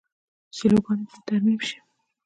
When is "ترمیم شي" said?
1.27-1.77